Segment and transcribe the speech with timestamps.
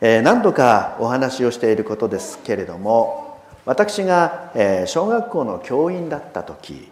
[0.00, 6.88] えー、何度かお話をしていることですけれども私が、えー、小学校の教員だった時、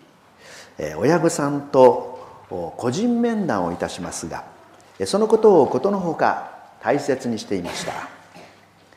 [0.78, 2.14] えー、親御さんと
[2.76, 4.44] 個人面談をいたしますが
[5.04, 6.50] そのことをことのほか
[6.82, 8.08] 大切にしていました。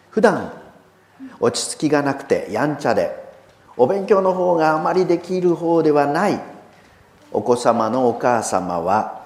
[0.10, 0.52] 普段
[1.40, 3.16] 落ち着きがなくてやんちゃで
[3.78, 6.42] お勉強の方があまりできる方ではない
[7.32, 9.22] お子様のお母様は、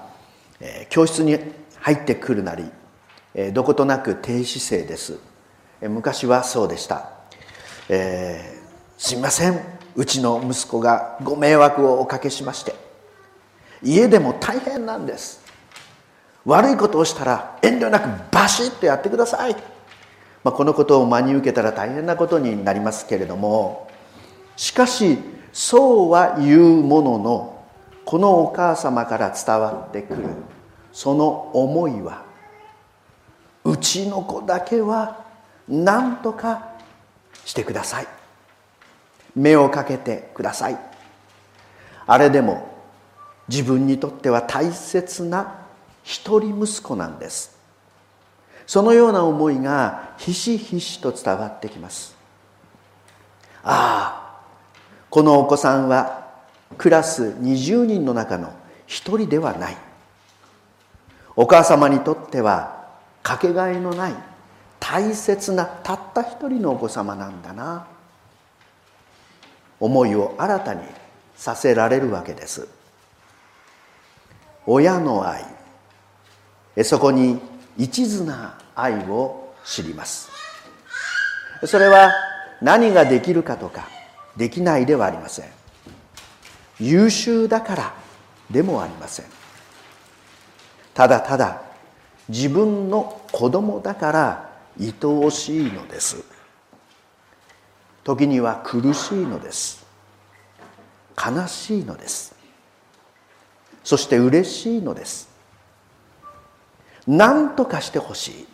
[0.60, 1.38] え教室に
[1.80, 2.64] 入ってくるなり
[3.52, 5.18] どことなく低姿勢です。
[5.82, 7.10] 昔はそうでした、
[7.88, 9.60] えー、すみません。
[9.96, 12.74] うちの息子がご迷惑をおかけしまして。
[13.82, 15.44] 家でも大変なんです。
[16.44, 19.56] 悪いことをしたら遠慮なくバシッとやってください、
[20.42, 23.88] まあ、このことを真に受けたら大変なことになりますけれども。
[24.56, 25.18] しかし
[25.52, 27.64] そうは言うものの
[28.04, 30.22] このお母様から伝わってくる
[30.92, 32.24] その思いは
[33.74, 35.24] うちの子だけは
[35.68, 36.74] 何とか
[37.44, 38.06] してください。
[39.34, 40.78] 目をかけてください。
[42.06, 42.72] あれでも
[43.48, 45.58] 自分にとっては大切な
[46.04, 47.58] 一人息子なんです。
[48.64, 52.14] そのような思いがひしひしと伝わってきます。
[53.64, 54.40] ああ
[55.10, 56.28] このお子さんは
[56.78, 58.52] クラス20人の中の
[58.86, 59.76] 一人ではない。
[61.34, 62.83] お母様にとっては
[63.24, 64.14] かけがえのない
[64.78, 67.86] 大切なたった一人のお子様なんだな。
[69.80, 70.82] 思いを新たに
[71.34, 72.68] させられるわけです。
[74.66, 75.42] 親の愛。
[76.84, 77.40] そこに
[77.78, 80.28] 一途な愛を知ります。
[81.66, 82.12] それは
[82.60, 83.88] 何ができるかとか
[84.36, 85.46] できないではありません。
[86.78, 87.94] 優秀だから
[88.50, 89.26] でもありません。
[90.92, 91.62] ただただ
[92.28, 96.24] 自分の子供だから愛おしいのです。
[98.02, 99.84] 時には苦しいのです。
[101.16, 102.34] 悲しいのです。
[103.82, 105.28] そして嬉しいのです。
[107.06, 108.46] 何とかしてほしい。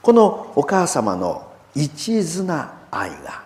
[0.00, 3.42] このお母様の一途な愛が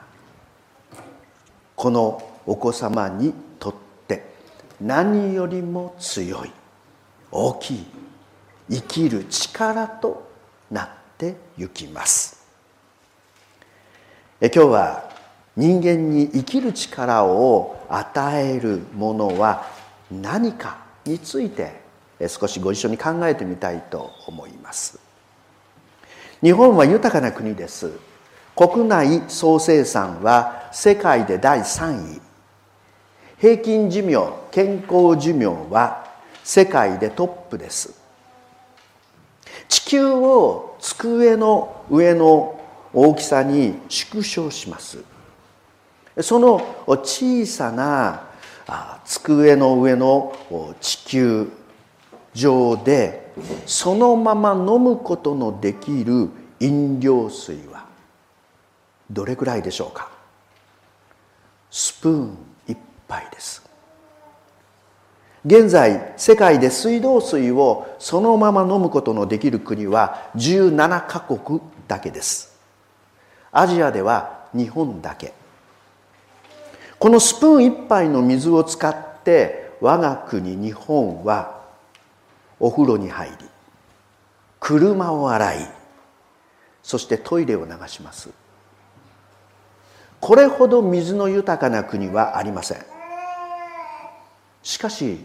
[1.75, 3.75] このお子様にとっ
[4.07, 4.25] て
[4.81, 6.53] 何よりも強い
[7.33, 7.87] 大きい
[8.71, 10.29] 生きる力と
[10.71, 12.47] なってゆきます。
[14.41, 15.11] え今日は
[15.57, 19.67] 人間に生きる力を与えるものは
[20.11, 21.81] 何かについて
[22.29, 24.99] 少しご一緒に考えてみたいと思います。
[26.43, 27.93] 日本は豊かな国です。
[28.57, 32.21] 国内総生産は世界で第3位。
[33.39, 36.07] 平均寿命健康寿命は
[36.45, 38.02] 世界でトップです。
[39.69, 42.61] 地球を机の上の
[42.93, 45.03] 大きさに縮小します。
[46.21, 48.29] その小さな
[49.05, 50.35] 机の上の
[50.81, 51.51] 地球
[52.35, 53.33] 上で
[53.67, 56.29] そのまま飲むことのできる
[56.61, 57.87] 飲料水は
[59.11, 60.11] どれくらいでしょうか？
[61.71, 62.37] スプーン
[62.69, 63.62] 一杯です。
[65.45, 72.57] 現在世界で水道水をそのまま飲むことのできる国は17カ国だけです。
[73.51, 75.35] アジアでは日本だけ。
[76.99, 81.61] このスプーン一杯の水を使って我が国日本は
[82.61, 83.37] お風呂に入り
[84.61, 85.69] 車を洗い
[86.85, 88.31] そしてトイレを流します。
[90.21, 92.79] これほど水の豊かな国はありません。
[94.63, 95.25] しかし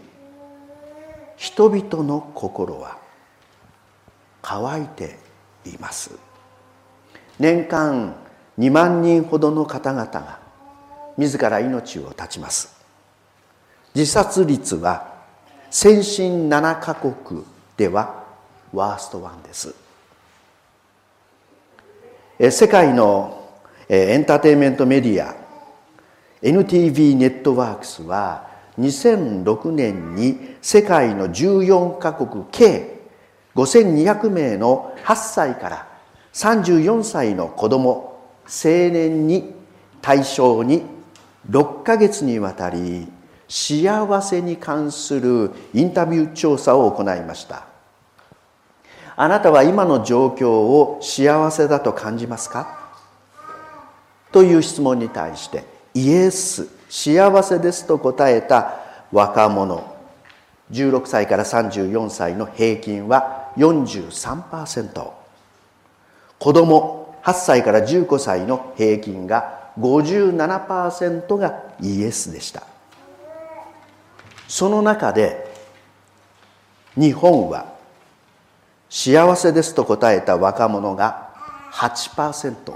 [1.38, 2.98] 人々の心は
[4.42, 5.18] 乾いて
[5.64, 6.10] います。
[7.38, 8.16] 年間
[8.58, 10.40] 2万人ほどの方々が
[11.16, 12.76] 自ら命を絶ちます。
[13.94, 15.14] 自殺率は
[15.70, 17.44] 先進7カ国
[17.76, 18.24] では
[18.72, 19.74] ワーストワンです。
[22.50, 23.48] 世界の
[23.88, 25.36] エンターテインメントメディア
[26.42, 28.47] NTV ネットワークスは
[28.78, 33.00] 2006年に世界の14カ国計
[33.54, 35.88] 5200名の8歳から
[36.32, 39.54] 34歳の子ども青年に
[40.00, 40.84] 対象に
[41.50, 43.08] 6ヶ月にわたり
[43.48, 47.66] 幸せに関するインタビュー調査を行いました。
[49.16, 52.92] あなたは今の状況を幸せだと感じますか？
[54.30, 55.64] という質問に対して
[55.94, 58.80] イエス幸せですと答えた
[59.12, 59.98] 若者。
[60.70, 65.10] 16歳から34歳の平均は43%
[66.38, 72.62] 子供8歳から15歳の平均が57%がイエスでした。
[74.46, 75.46] その中で
[76.96, 77.66] 日本は
[78.90, 81.30] 幸せですと答えた若者が
[81.72, 82.72] 8%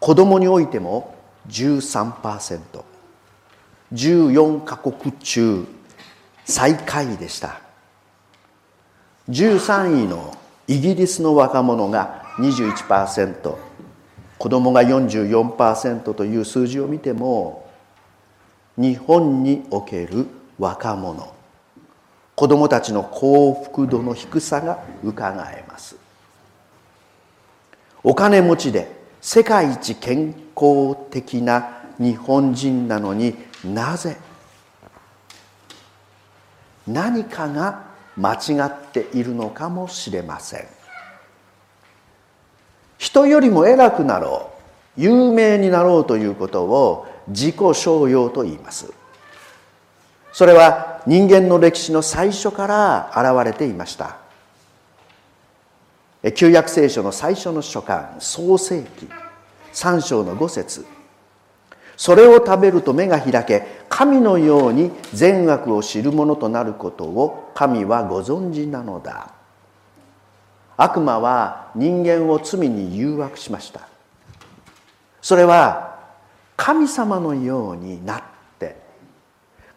[0.00, 1.11] 子供においても
[1.48, 2.60] 13%。
[3.92, 5.66] 14カ国中
[6.44, 7.60] 最下位でした。
[9.28, 10.36] 13位の
[10.66, 13.56] イギリスの若者が21%
[14.38, 17.70] 子供が44%という数字を見ても
[18.76, 20.26] 日本における
[20.58, 21.32] 若者
[22.34, 25.96] 子供たちの幸福度の低さがうかがえます。
[28.02, 34.16] お金持ちで世界一健康的な日本人なのになぜ？
[36.88, 37.84] 何かが
[38.16, 40.66] 間違っているのかもしれません。
[42.98, 44.50] 人よりも偉くなろ
[44.98, 48.92] う有名になろうということを自己商用と言います。
[50.32, 54.16] それは人間の歴史の最初から現れていました。
[56.30, 59.08] 旧約聖書の最初の書簡創世記
[59.72, 60.86] 3章の5節。
[61.96, 69.30] それを食べると目が開け神のように善悪を知るものとなることを神はご存知なのだ。
[70.76, 73.88] 悪魔は人間を罪に誘惑しました。
[75.20, 75.98] それは
[76.56, 78.22] 神様のようになっ
[78.58, 78.76] て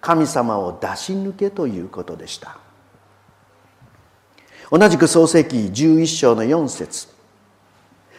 [0.01, 2.57] 神様を出し抜けということでした。
[4.71, 7.07] 同じく創世紀11章の4節。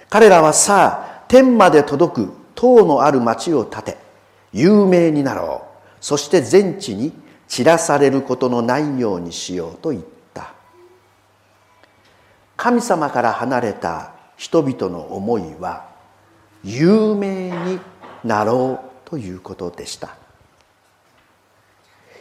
[0.08, 3.98] 彼らはさあ天まで届く塔のある町を建て
[4.52, 5.76] 有名になろう。
[6.00, 7.12] そして全地に
[7.48, 10.02] 散らされることのないようにしようと言っ
[10.32, 10.54] た。
[12.56, 15.86] 神様から離れた人々の思いは
[16.62, 17.80] 有名に
[18.24, 20.16] なろうということでした。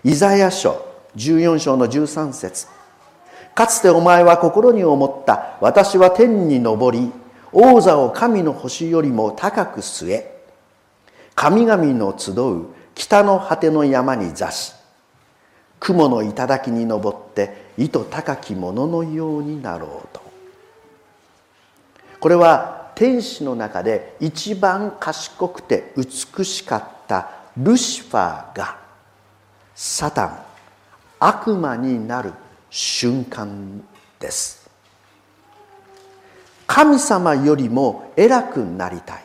[0.03, 0.85] イザヤ書
[1.15, 2.67] 14章の13節。
[3.55, 5.57] かつてお前は心に思った。
[5.61, 7.11] 私は天に昇り
[7.53, 10.43] 王座を神の星よりも高く据え
[11.35, 14.73] 神々の集う北の果ての山に座し
[15.79, 20.21] 雲の頂に登って糸高き者のようになろうと。
[22.19, 28.77] これは天使の中で一番賢くて美しかったルシファーが
[29.75, 30.39] サタン
[31.19, 32.33] 悪魔になる
[32.69, 33.83] 瞬間
[34.19, 34.69] です。
[36.67, 39.23] 神様よりも偉くなりたい。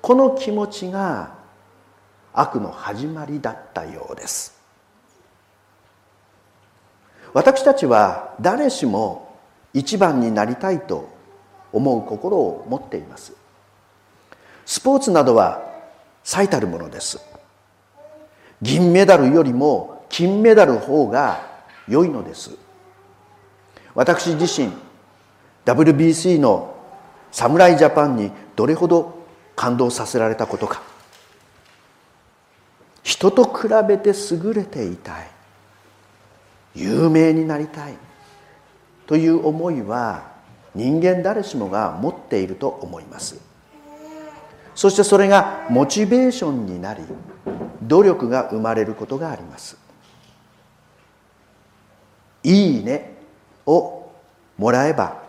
[0.00, 1.34] この気持ちが
[2.32, 4.56] 悪の始まりだったようです。
[7.32, 9.36] 私たちは誰しも
[9.74, 11.08] 一番になりたいと
[11.72, 13.32] 思う心を持っています。
[14.64, 15.62] スポーツなどは
[16.24, 17.20] 最たるものです。
[18.60, 21.46] 銀メダルよりも金メダル方が
[21.88, 22.56] 良いのです。
[23.94, 24.72] 私自身
[25.64, 26.76] WBC の
[27.32, 29.26] 侍ジャパンにどれほど
[29.56, 30.82] 感動させられたことか
[33.02, 35.26] 人と比べて優れていたい
[36.74, 37.94] 有名になりたい
[39.06, 40.30] という思いは
[40.74, 43.40] 人間誰しもが持っていると思います。
[44.74, 47.02] そしてそれがモチベーションになり
[47.82, 49.87] 努力が生まれることがあります。
[52.42, 53.16] いいね
[53.66, 54.10] を
[54.56, 55.22] もらえば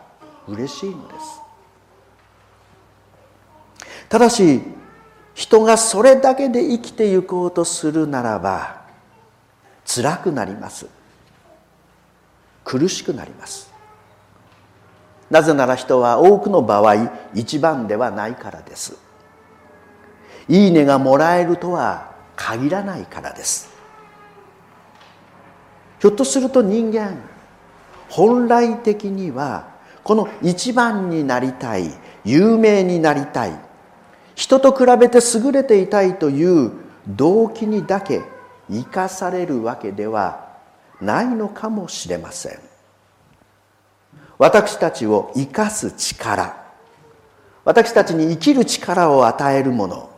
[0.48, 1.42] 嬉しいのです。
[4.10, 4.62] ただし
[5.36, 8.82] 人がそれだけで生きていこうとするならば
[9.86, 10.88] 辛くなります。
[12.64, 13.72] 苦しくなります。
[15.30, 18.98] なぜなら人は多くの場合一番ではないからです。
[20.48, 23.69] いいねがもらえるとは限らないからです。
[26.00, 27.18] ひょっとすると人間
[28.10, 29.68] 本来的には
[30.04, 31.92] この一番になりたい
[32.26, 33.60] 有名になりたい
[34.36, 36.72] 人と比べて優れていたいという
[37.08, 38.22] 動機にだけ
[38.70, 40.50] 生かされるわけでは
[41.02, 42.60] ないのかもしれません。
[44.40, 46.56] 私たちを生かす力
[47.66, 50.10] 私たちに生きる力を与えるもの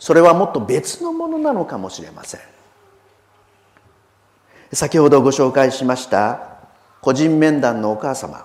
[0.00, 2.40] それはもっと別のものなのかもしれません。
[4.74, 6.58] 先ほどご紹介しました
[7.00, 8.44] 個人面談のお母様。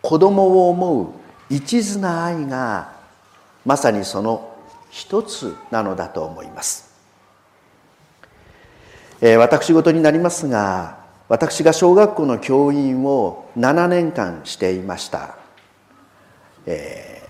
[0.00, 1.08] 子供を思う
[1.50, 2.92] 一途な愛が
[3.66, 4.56] まさにその
[4.90, 6.94] 一つなのだと思います、
[9.20, 15.36] えー、私事になりますが私が小学校の教員を7年間していました、
[16.64, 17.28] え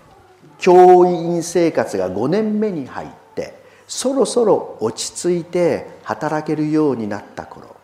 [0.57, 7.78] ー、教員生活が5年目に入ってそろそろ落ち着いて働けるようになった頃。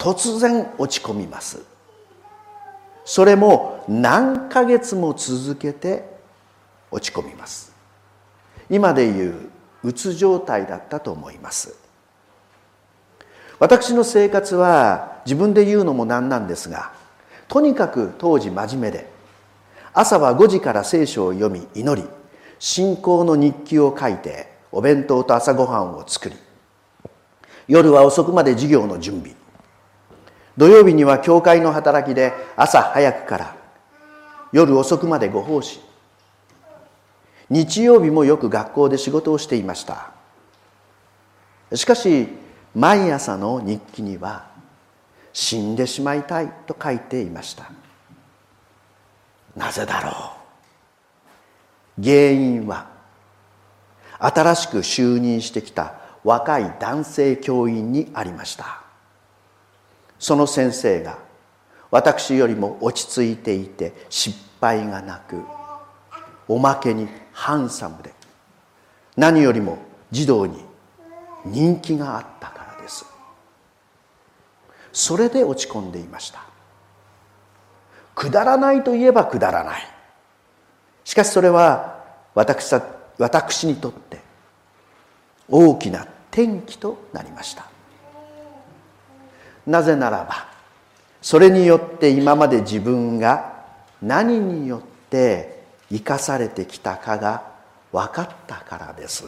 [0.00, 1.62] 突然落ち込みます。
[3.04, 6.08] それも何ヶ月も続けて
[6.90, 7.74] 落ち込みます。
[8.70, 9.50] 今でいう
[9.84, 11.76] うつ状態だったと思います。
[13.58, 16.92] 私の生活は自分で言うのもなんなんですが
[17.46, 19.06] とにかく当時真面目で
[19.92, 22.08] 朝は5時から聖書を読み祈り
[22.58, 26.36] 信仰の日記を書いてお弁当と朝ごはんを作り
[27.68, 29.34] 夜は遅くまで授業の準備
[30.56, 33.56] 土曜日には教会の働きで朝早くから
[34.52, 35.80] 夜遅くまでご奉仕。
[37.48, 40.12] 日曜日もよく学校で仕事をしていました。
[41.74, 42.28] しかし
[42.74, 44.48] 毎朝の日記には
[45.32, 47.70] 死んでしまいたいと書いていました。
[49.56, 50.10] なぜだろ
[51.98, 52.02] う。
[52.02, 52.88] 原因は
[54.18, 58.82] 新しく就任してきた若い男性教員にありました。
[60.20, 61.18] その先生が
[61.90, 65.42] 私よりも落ち着いていて失敗がなく
[66.46, 68.12] おまけにハンサムで
[69.16, 69.78] 何よりも
[70.10, 70.62] 児童に
[71.44, 73.06] 人気があったからです。
[74.92, 76.40] それで落ち込んでいました。
[78.14, 79.82] くだらないといえばくだらない。
[81.04, 82.74] しかしそれは私
[83.18, 84.20] 私にとって
[85.48, 87.79] 大きな転機となりました。
[89.66, 90.48] なぜならば
[91.22, 93.52] それによって今まで自分が
[94.02, 97.42] 何によって生かされてきたかが
[97.92, 99.24] 分かったからです。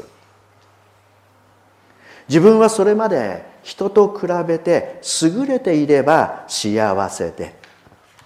[2.28, 7.54] 自分はそれまで人と比べて優れていれば幸せで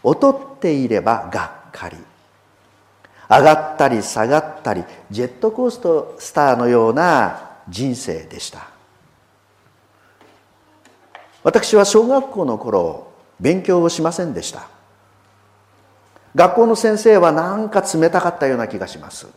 [0.04, 1.96] 劣っていればがっかり。
[3.28, 8.75] 上がったり下がったりジェットコーストスターのような人生でした。
[11.46, 13.06] 私は小学校の頃
[13.38, 14.66] 勉強をしませんでした。
[16.34, 19.28] 学校の先生はなんか冷たかったような気がします。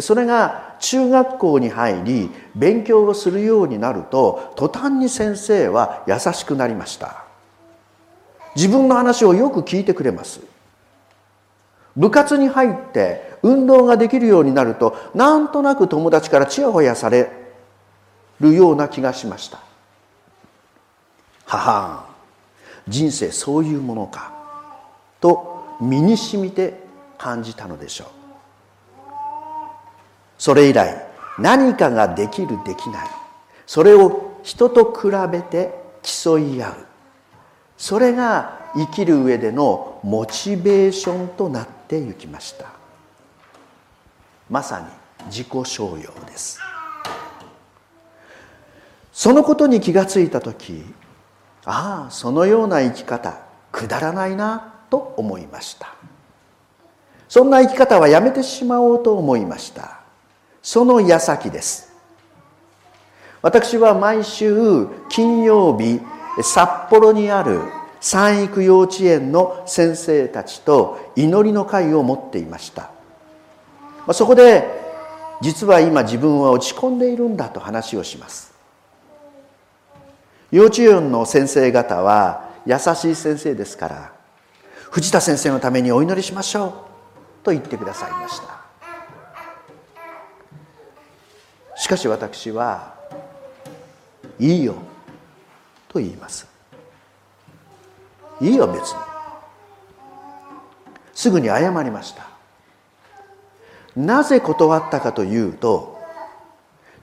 [0.00, 7.26] それが中学校に入り勉強をするようになると途端に先生は優しくなりました。
[8.56, 10.40] 自分の話をよく聞いてくれます。
[11.98, 17.30] 部活に入って運動ができるようになるとなんとなく友達からちやほやされ
[18.40, 19.71] るような気がしました。
[21.58, 22.06] は
[22.88, 24.32] 人生そういうものか
[25.20, 26.80] と身にしみて
[27.18, 28.08] 感じたのでしょう。
[30.38, 31.06] それ以来
[31.38, 33.08] 何かができるできない。
[33.66, 36.74] それを人と比べて競い合う。
[37.76, 42.66] それが生きる上でのモチベーションとなってゆきました。
[44.50, 44.86] まさに
[45.26, 46.58] 自己商用です。
[49.12, 50.84] そのことに気がついた時
[51.64, 53.38] ああそのような生き方
[53.70, 55.94] くだらないなと思いました。
[57.28, 60.00] そんな生き方はやめてしまおうと思いました。
[60.62, 61.92] その矢先です。
[63.40, 66.00] 私は毎週金曜日
[66.42, 67.60] 札幌にある
[68.00, 72.90] 三育幼稚園の先生たちと祈りの会を持っていました。
[74.12, 74.80] そこで
[75.40, 78.51] 実は今自分は落ち込んでいるんだと話をします。
[80.52, 84.12] 幼稚園の先生方は優しい先生ですから
[84.90, 86.72] 藤田先生のためにお祈りしましょう
[87.42, 88.62] と言ってくださいました。
[91.74, 92.94] しかし私は
[94.38, 94.74] いいよ
[95.88, 96.46] と言います。
[98.40, 98.98] いいよ別に。
[101.14, 102.28] すぐに謝りました。
[103.96, 105.98] なぜ断ったかというと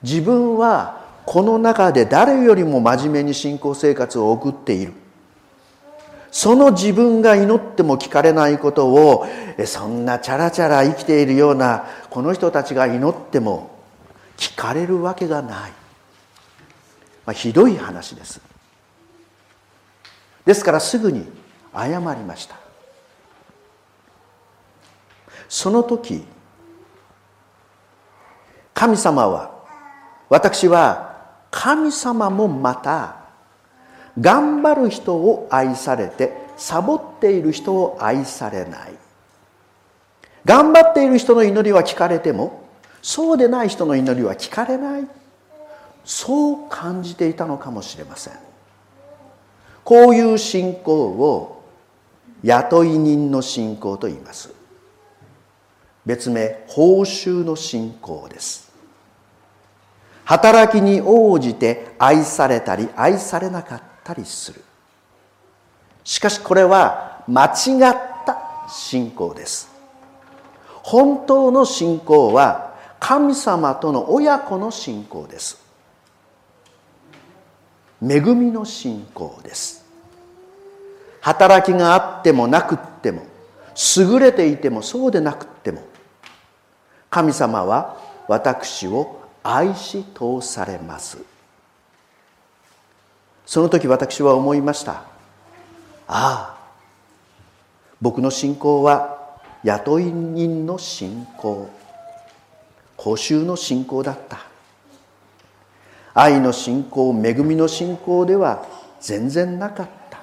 [0.03, 4.93] 自分はこの中で誰よりも真面目に信仰生活を送っている。
[6.31, 9.27] その自分が祈っても聞かれないことを
[9.67, 13.69] そんなチャラチャラ生きているようなこの人たちが祈っても
[14.37, 15.71] 聞かれるわけがない、
[17.27, 18.41] まあ、ひどい話です。
[20.45, 21.27] ですからすぐに
[21.75, 22.55] 謝りました。
[25.47, 26.25] その時
[28.73, 29.51] 神様は
[30.27, 31.08] 私は
[31.51, 33.15] 神様もまた
[34.19, 38.93] 頑張る人を愛されてサボっている人を愛されない。
[40.45, 42.63] 頑張っている人の祈りは聞かれても
[43.01, 45.07] そうでない人の祈りは聞かれない。
[46.03, 48.33] そう感じていたのかもしれません。
[49.83, 51.63] こういう信仰を
[52.43, 54.53] 雇い人の信仰と言います。
[56.05, 58.68] 別名報酬の信仰です。
[60.29, 64.61] 働きに応じて愛されたり愛されなかったりする。
[66.03, 67.95] しかしこれは間違っ
[68.27, 69.71] た信仰です。
[70.83, 75.59] 本当の信仰は神様との親子の信仰です。
[77.99, 79.83] 恵みの信仰です。
[81.21, 83.23] 働きがあってもなくっても
[83.97, 85.81] 優れていてもそうでなくっても
[87.09, 91.17] 神様は私を愛し通されます。
[93.45, 95.03] その時私は思いました。
[96.07, 96.59] ああ
[98.01, 99.17] 僕の信仰は
[99.63, 101.69] 雇い人の信仰。
[102.95, 104.39] 報酬の信仰だった。
[106.13, 108.65] 愛の信仰恵みの信仰では
[108.99, 110.19] 全然なかった。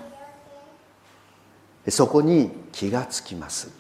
[1.91, 3.71] そこに気がつきます。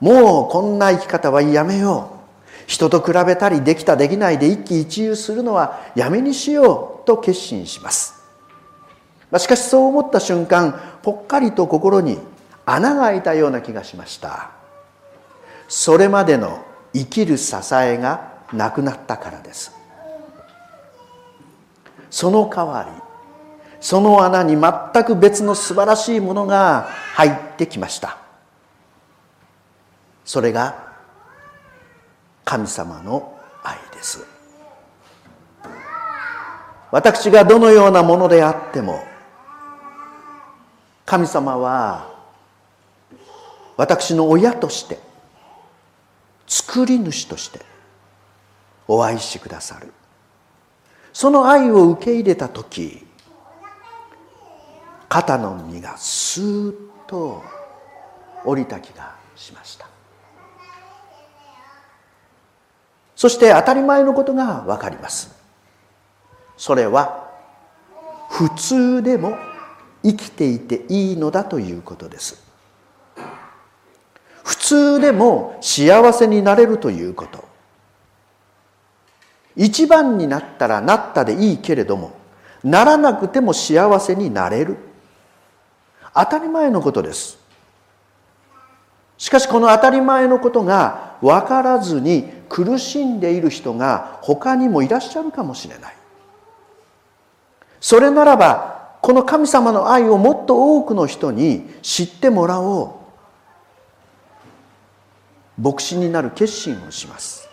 [0.00, 2.15] もうこんな生き方はやめよう。
[2.66, 8.14] 人と比べたりできたできないで一喜一憂するのはやめにしようと決心します。
[9.38, 12.18] しかしそう思った瞬間ぽっかりと心に
[12.64, 14.50] 穴が開いたような気がしました。
[15.68, 19.72] それまでの生きる支えがなくなったからです。
[22.10, 23.02] その代わり
[23.80, 28.18] その穴に全く別の素晴らしいものが入ってきました。
[30.24, 30.85] それが
[32.46, 34.24] 神様の愛です。
[36.92, 39.02] 私がどのようなものであっても
[41.04, 42.14] 神様は
[43.76, 45.00] 私の親として
[46.46, 47.60] 作り主として
[48.86, 49.92] お愛しくださる。
[51.12, 53.04] その愛を受け入れた時
[55.08, 56.74] 肩の荷がスーッ
[57.08, 57.42] と
[58.44, 59.95] 降りた気がしました。
[63.16, 65.34] そして当たり前のことが分かります。
[66.56, 67.28] それは
[68.28, 69.36] 普通でも
[70.02, 72.44] 生きていていいのだということです。
[74.44, 77.44] 普通でも幸せになれるということ。
[79.56, 82.12] 一番になったらなったでいいけれども
[82.62, 84.76] ならなくても幸せになれる。
[86.14, 87.38] 当たり前のことです。
[89.16, 95.96] しかしこの当たり前のことが分からずに苦しんでいる人が他にもいらっしゃるかもしれない。
[97.80, 103.02] それならばこの神様の愛をもっと多くの人に知ってもらお
[105.58, 105.62] う。
[105.62, 107.48] 牧師になる決心をします。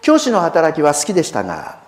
[0.00, 1.80] 教師の働きは好きでしたが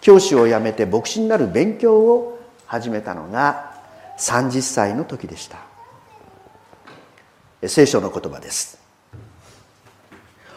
[0.00, 3.74] 教師を辞めて牧師になる勉強を始めたのが
[4.18, 5.58] 30歳の時でした。
[7.66, 8.79] 聖書の言葉です。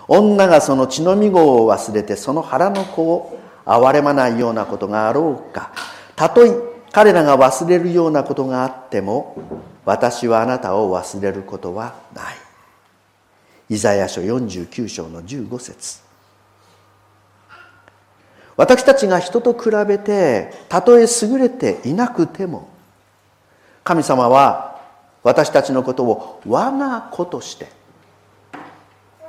[0.08, 5.72] 女がその血のみ子を忘れてその腹の子を憐れまないようなことがあろうか。
[6.16, 6.52] たとえ
[6.92, 9.36] 彼らが忘れるようなことがあっても
[9.86, 12.36] 私はあなたを忘れることはない。
[13.70, 16.04] イザヤ書49章の15節。
[18.56, 22.70] 私たちが人と比べてたとえ優れていなくても
[23.84, 24.80] 神様は
[25.24, 27.68] 私たちのことを我が子として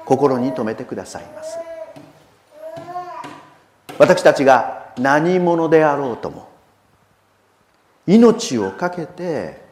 [0.04, 1.58] 心に留めてくださいます。
[3.98, 6.48] 私たちが何者であろうとも
[8.06, 9.64] 命を懸けて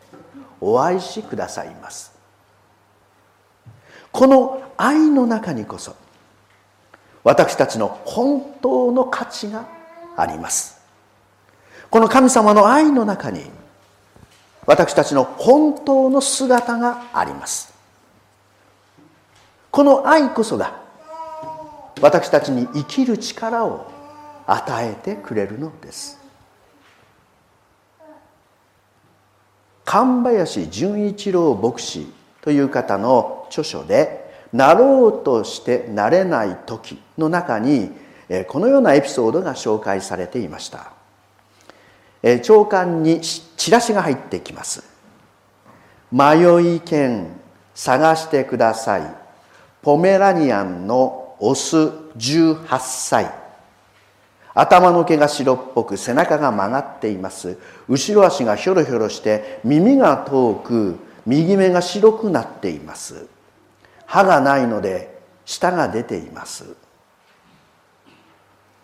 [0.61, 2.13] お愛しくださいます。
[4.11, 5.97] この愛の中にこそ
[7.25, 9.67] 私たちの本当の価値が
[10.17, 10.81] あります。
[11.91, 13.45] この神様の愛の中に
[14.67, 17.72] 私たちの本当の姿があります。
[19.73, 20.83] この愛こそが
[22.03, 23.91] 私たちに生きる力を
[24.47, 26.21] 与えてくれるのです。
[29.87, 32.07] 神林純一郎牧師
[32.43, 37.91] という方の著書でなろうとしてなれない時の中に
[38.49, 40.93] このようなエピソードが紹介されていました。
[42.43, 44.85] 長官にチラシが入ってきます。
[46.11, 47.29] 迷い犬
[47.75, 49.22] 探してください。
[49.83, 51.77] ポメラニアンのオス
[52.17, 53.33] 18歳。
[54.55, 57.59] 頭の毛が白っぽく背中が曲がっています。
[57.89, 63.27] 後ろ足がひょろひょろして耳が遠く右目が白くなっています。
[64.07, 66.77] 歯がないので舌が出ています。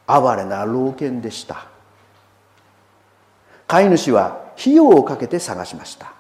[0.06, 1.66] 哀れな老犬でした。
[3.66, 6.14] 飼い主は費用をかけて探しました。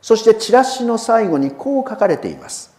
[0.00, 2.75] そしてチラシの最後にこう書かれています。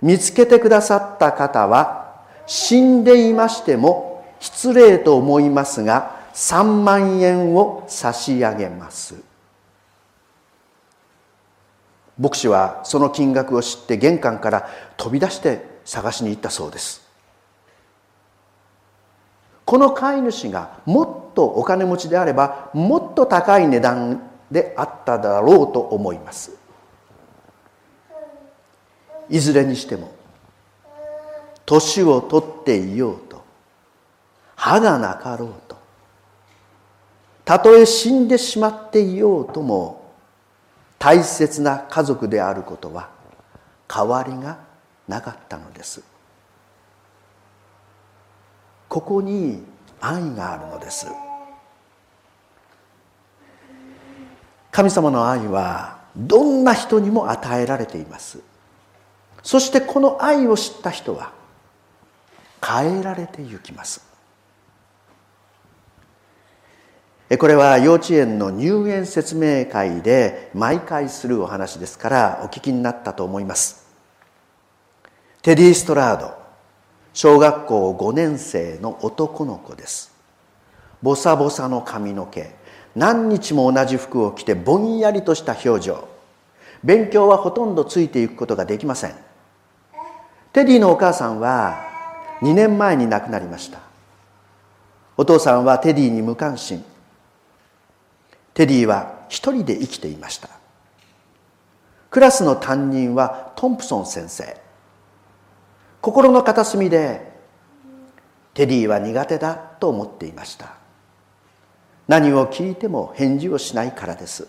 [0.00, 9.16] 見つけてくださった方は死んでいましても失礼と思いますが3万円を差し上げます。
[12.18, 17.06] 牧師はその金額を知って玄関から飛び出して探しに行ったそうです。
[19.64, 26.57] この飼い主がもっとお金持ちであればもっと高い値段であっただろうと思います。
[29.28, 30.12] いずれにしても
[31.66, 33.44] 年を取っていようと
[34.56, 35.76] 歯がなかろうと
[37.44, 40.12] たとえ死んでしまっていようとも
[40.98, 43.08] 大切な家族であることは
[43.92, 44.58] 変わりが
[45.06, 46.02] なかったのです。
[48.88, 49.62] ここに
[50.00, 51.06] 愛があるのです。
[54.70, 58.40] 神様の愛はどんな人にも与えられています。
[59.42, 61.32] そしてこの愛を知った人は
[62.64, 64.06] 変えられてゆきます。
[67.38, 73.86] これは幼稚園の入園説明会で毎回するお話ですからお聞きになったと思います。
[75.42, 76.34] テディ・ストラード
[77.12, 80.14] 小学校5年生の男の子です。
[81.02, 82.50] ボサボサの髪の毛
[82.96, 86.08] 何日も同じ服を着てぼんやりとした表情。
[86.82, 89.27] 勉強はほとんどついていくことができません。
[90.58, 91.86] テディのお母さんは
[92.42, 93.78] 2年前に亡くなりました。
[95.16, 96.84] お父さんはテディに無関心。
[98.54, 100.50] テディは一人で生きていました。
[102.10, 104.60] クラスの担任はトンプソン先生。
[106.00, 107.30] 心の片隅で
[108.52, 110.74] テディは苦手だと思っていました。
[112.08, 114.48] 何を聞いても返事をしないからです。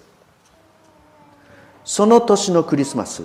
[1.85, 3.21] その年のクリスマス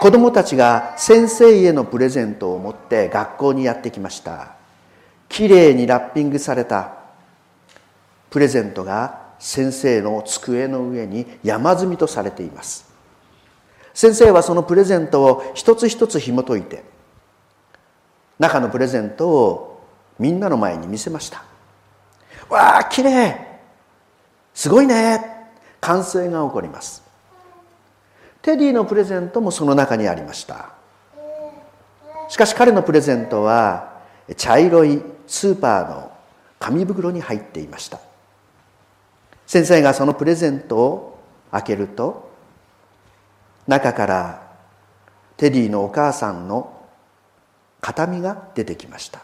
[0.00, 4.54] 子供たちが先生へのプレゼントを持って学校にやってきました。
[5.28, 6.94] きれいにラッピングされた。
[8.30, 12.90] プレゼントが先生の机の上に山積みとされています。
[13.92, 16.82] 先生はそのプレゼントを一つ一つ紐解いて
[18.38, 19.84] 中のプレゼントを
[20.18, 21.44] みんなの前に見せました
[22.48, 23.34] わあきれい
[24.54, 25.20] すごいね！
[25.80, 27.09] 歓声が起こります。
[28.42, 30.70] テディのプレゼントもその中にありました。
[32.28, 34.00] しかし彼のプレゼントは
[34.36, 36.12] 茶色いスーパーの
[36.58, 38.00] 紙袋に入っていました。
[39.46, 41.18] 先生がそのプレゼントを
[41.50, 42.30] 開けると
[43.66, 44.42] 中から
[45.36, 46.80] テディのお母さんの
[47.80, 49.20] 形見が出てきました。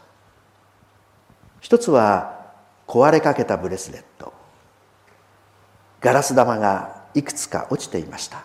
[1.61, 2.47] 一つは
[2.87, 4.33] 壊れかけたブレスレット。
[6.01, 8.45] ガラス玉がいくつか落ちていました。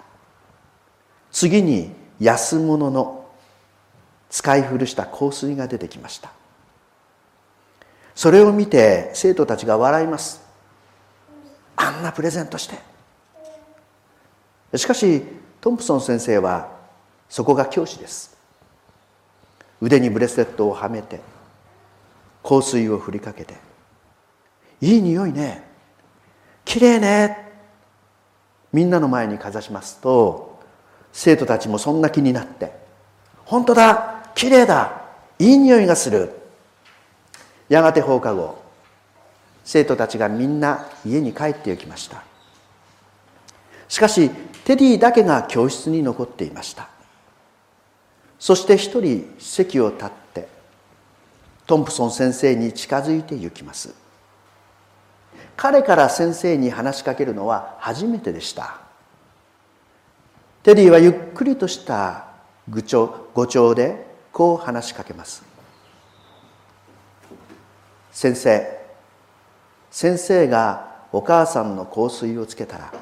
[1.32, 3.26] 次に安物の
[4.30, 6.32] 使い古した香水が出てきました。
[8.15, 10.41] それを見て生徒たちが笑います。
[11.76, 12.78] あんなプレゼントして。
[14.78, 15.24] しかし
[15.60, 16.72] トンプソン先生は
[17.28, 18.38] そこが教師です。
[19.82, 21.20] 腕にブレスレットをはめて
[22.44, 23.56] 香水を振りかけて
[24.80, 25.67] 「いい匂いね。
[26.63, 27.52] きれいね」
[28.72, 30.51] みんなの前にかざしますと
[31.13, 32.71] 生徒たちもそんな気になって
[33.45, 34.24] 「本当だ。
[34.34, 35.02] きれいだ。
[35.39, 36.32] いい匂いがする」
[37.69, 38.62] やがて放課後
[39.63, 42.24] 生徒たちがみんな家に帰って行きました。
[43.88, 44.30] しかし
[44.63, 46.88] テディだけが教室に残っていました。
[48.39, 50.47] そして一人席を立って
[51.67, 53.93] トンプソン先生に近づいて行きます。
[55.56, 58.78] 彼から先生に話しかけるのは初めてでした。
[60.63, 62.28] テディはゆっくりとした
[62.69, 65.43] 愚調語調でこう話しかけます。
[68.12, 68.80] 先生
[69.89, 72.93] 先生がお母さんの香水をつけたら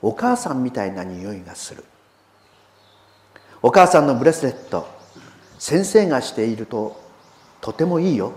[0.00, 1.84] お母さんみたいな匂いがする。
[3.60, 4.88] お母さんのブレスレット
[5.58, 6.98] 先生がしていると
[7.60, 8.32] とてもいいよ。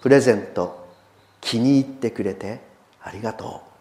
[0.00, 0.86] プレゼント
[1.40, 2.60] 気に入ってくれて
[3.02, 3.71] ありがとう。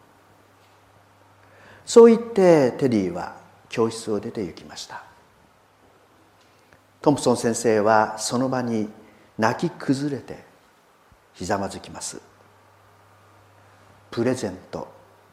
[1.92, 3.36] そう言ってテディは
[3.68, 5.04] 教室を出て行きました。
[7.02, 8.88] トンプソン先生はその場に
[9.38, 10.42] 泣き崩れて
[11.34, 12.22] ひざまずきます。
[14.10, 14.88] プレゼント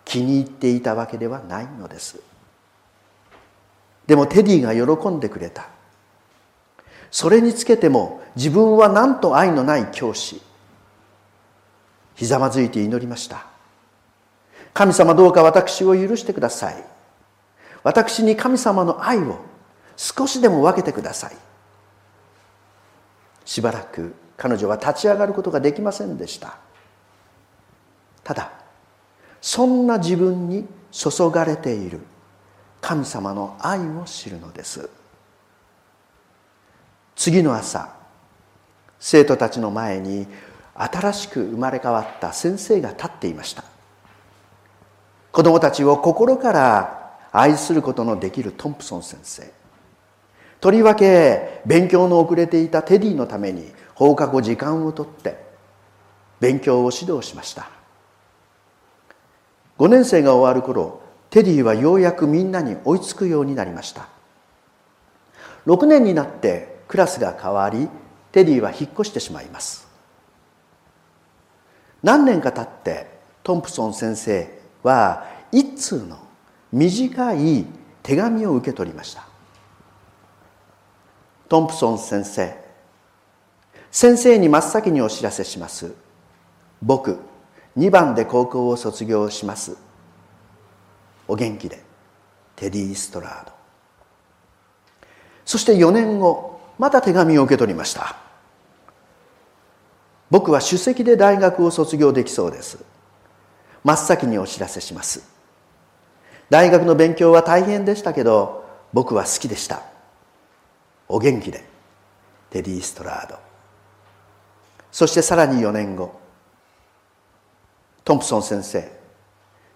[0.05, 2.21] 気に入っていたわけではないのです。
[4.09, 5.68] でもテディが喜んでくれた。
[7.12, 10.42] それにつけても自分はなんと愛のない教師。
[12.16, 13.48] ひざまずいて祈りました。
[14.79, 16.85] 神様どうか私を許してください。
[17.83, 19.41] 私に神様の愛を
[19.97, 21.37] 少しでも分けてください。
[23.45, 26.59] しばらく彼女は立ち上がることができませんでした。
[28.23, 28.53] ただ
[29.41, 31.99] そんな自分に注がれている
[32.81, 34.88] 神様の愛を知るのです。
[37.17, 37.97] 次の朝
[39.01, 40.29] 生徒たちの前に
[40.77, 43.64] 新しく生まれ変わった先生が立っていました。
[45.38, 49.48] 子供たちを心から愛することのできるトンプソン先生。
[50.59, 55.38] とりわけ勉強の遅れていたテディのために放課後時間をとって
[56.40, 57.70] 勉強を指導しました。
[59.79, 64.09] 5年生が終わる頃テディはようやくみんなに追いつくようになりました。
[65.68, 67.88] 6年になってクラスが変わり
[68.33, 69.87] テディは引っ越してしまいます。
[72.03, 73.07] 何年か経って
[73.44, 74.58] トンプソン先生
[74.88, 76.18] は一通の
[76.72, 77.66] 短い
[78.03, 79.27] 手紙を受け取りました。
[81.48, 82.57] トンプソン先生。
[83.90, 85.94] 先生に真っ先にお知らせします。
[86.83, 87.18] 僕
[87.77, 89.77] 2番で高校を卒業します。
[91.27, 91.87] お元気で。
[92.57, 93.53] テディ・ストラード。
[95.44, 98.16] そして4年後また手紙を受け取りました。
[100.31, 102.85] 僕は首席で大学を卒業できそうです。
[103.85, 105.23] 真っ先にお知らせします。
[106.51, 109.83] 大学の勉強は大変でしたけど僕は好きでした。
[111.09, 111.64] お元気で
[112.51, 113.37] テディ・ストラード。
[114.91, 116.19] そしてさらに4年後
[118.05, 118.91] トンプソン先生。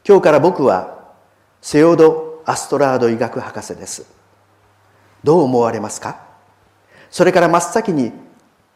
[0.07, 1.13] 今日から僕は
[1.61, 4.07] セオド・アストラード医学博士です。
[5.23, 6.21] どう思われますか？
[7.11, 8.13] それから真っ先に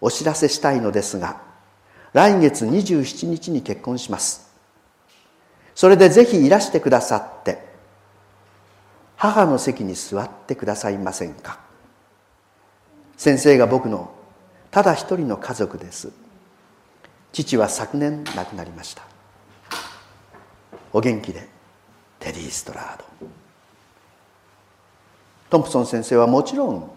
[0.00, 1.40] お知らせしたいのですが
[2.12, 4.45] 来月27日に結婚します。
[5.76, 7.64] それでぜひいらしてくださって
[9.14, 11.60] 母の席に座ってくださいませんか？
[13.16, 14.10] 先生が僕の
[14.70, 16.10] ただ一人の家族です。
[17.32, 19.02] 父は昨年亡くなりました。
[20.94, 21.46] お元気で
[22.20, 23.04] テディ・ストラード。
[25.50, 26.90] トンプソン先生はもちろん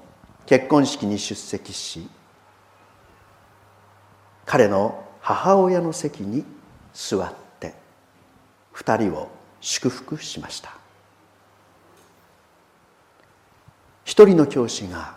[0.45, 2.09] 結婚式に出席し
[4.45, 6.45] 彼の母親の席に
[6.93, 7.48] 座って
[8.79, 10.71] 2人を祝福しました。
[14.05, 15.15] 一人の教師が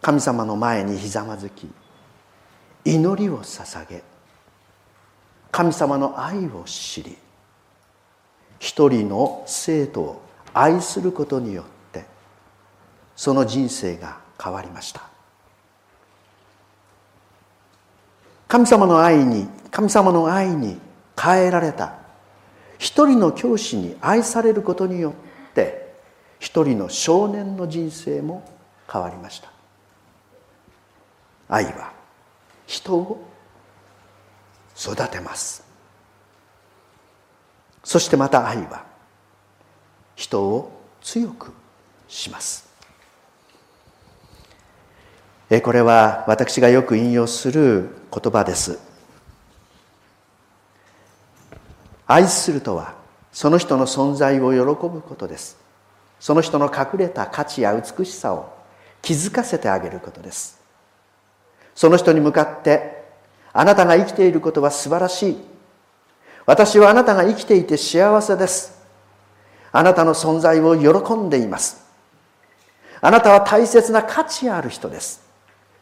[0.00, 1.66] 神様の前にひざまずき
[2.84, 4.02] 祈りを捧げ
[5.50, 7.16] 神様の愛を知り
[8.60, 10.22] 一人の生徒を
[10.54, 12.04] 愛することによって
[13.16, 15.02] その人生が変わりました。
[18.46, 20.78] 神様の愛に神様の愛に
[21.20, 22.07] 変えられた
[22.78, 25.92] 一人の教師に愛されることによって
[26.38, 28.48] 一人の少年の人生も
[28.90, 29.50] 変わりました。
[31.48, 31.92] 愛は
[32.66, 33.24] 人を
[34.78, 35.64] 育てます。
[37.82, 38.84] そしてまた愛は
[40.14, 41.52] 人を強く
[42.06, 42.68] します。
[45.62, 48.78] これは私がよく引用する言葉です。
[52.08, 52.94] 愛するとは
[53.30, 55.58] その人の存在を喜ぶことです。
[56.18, 58.52] その人の隠れた価値や美しさを
[59.02, 60.60] 気づかせてあげることです。
[61.74, 63.04] その人に向かって
[63.52, 65.36] あなたが生きていることは素晴らしい。
[66.46, 68.82] 私はあなたが生きていて幸せです。
[69.70, 71.86] あなたの存在を喜んでいます。
[73.02, 75.22] あなたは大切な価値ある人です。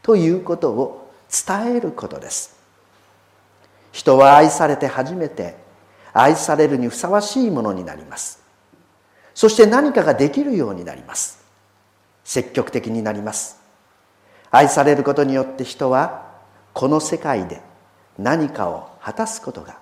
[0.02, 1.12] ということを
[1.46, 2.56] 伝えることです。
[3.92, 5.65] 人は愛されて初めて
[6.18, 8.42] 愛されるにふさわしいものになります。
[9.34, 11.44] そして何かができるようになります。
[12.24, 13.60] 積極的になります。
[14.50, 16.24] 愛されることによって人は
[16.72, 17.60] この世界で
[18.18, 19.78] 何かを果たすことが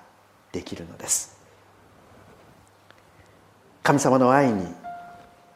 [0.51, 1.39] できるのです。
[3.85, 4.67] 神様の愛に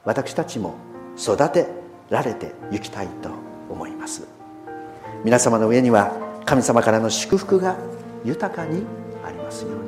[0.05, 0.75] 私たちも
[1.19, 1.67] 育て
[2.09, 3.31] られてゆきたいと
[3.69, 4.29] 思います。
[5.25, 6.13] 皆様の上には
[6.45, 7.77] 神様からの祝福が
[8.25, 8.85] 豊かに
[9.25, 9.88] ありますように。